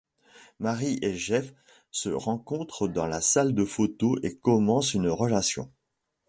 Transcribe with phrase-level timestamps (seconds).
[0.59, 1.53] Mary et Jeff
[1.91, 5.71] se rencontrent dans la salle de photo et commencent une relation.